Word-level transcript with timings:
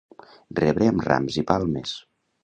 Rebre 0.59 0.87
amb 0.91 1.05
rams 1.07 1.37
i 1.41 1.43
palmes. 1.51 1.93